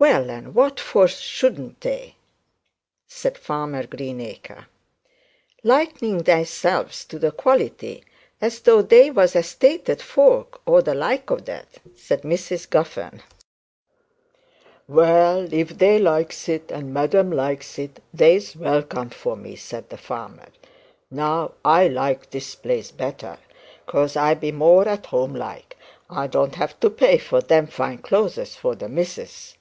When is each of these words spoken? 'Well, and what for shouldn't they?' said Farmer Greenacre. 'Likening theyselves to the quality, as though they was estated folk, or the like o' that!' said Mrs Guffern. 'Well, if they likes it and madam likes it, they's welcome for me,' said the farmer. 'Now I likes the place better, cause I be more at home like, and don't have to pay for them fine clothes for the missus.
'Well, 0.00 0.30
and 0.30 0.54
what 0.54 0.80
for 0.80 1.06
shouldn't 1.06 1.82
they?' 1.82 2.14
said 3.06 3.36
Farmer 3.36 3.86
Greenacre. 3.86 4.64
'Likening 5.62 6.22
theyselves 6.22 7.04
to 7.04 7.18
the 7.18 7.30
quality, 7.30 8.02
as 8.40 8.60
though 8.60 8.80
they 8.80 9.10
was 9.10 9.36
estated 9.36 10.00
folk, 10.00 10.62
or 10.64 10.80
the 10.80 10.94
like 10.94 11.30
o' 11.30 11.36
that!' 11.36 11.80
said 11.94 12.22
Mrs 12.22 12.70
Guffern. 12.70 13.20
'Well, 14.88 15.52
if 15.52 15.76
they 15.76 15.98
likes 15.98 16.48
it 16.48 16.70
and 16.72 16.94
madam 16.94 17.30
likes 17.30 17.78
it, 17.78 18.02
they's 18.14 18.56
welcome 18.56 19.10
for 19.10 19.36
me,' 19.36 19.54
said 19.54 19.90
the 19.90 19.98
farmer. 19.98 20.46
'Now 21.10 21.52
I 21.62 21.88
likes 21.88 22.28
the 22.28 22.40
place 22.62 22.90
better, 22.90 23.36
cause 23.86 24.16
I 24.16 24.32
be 24.32 24.50
more 24.50 24.88
at 24.88 25.04
home 25.04 25.34
like, 25.34 25.76
and 26.08 26.32
don't 26.32 26.54
have 26.54 26.80
to 26.80 26.88
pay 26.88 27.18
for 27.18 27.42
them 27.42 27.66
fine 27.66 27.98
clothes 27.98 28.56
for 28.56 28.74
the 28.74 28.88
missus. 28.88 29.56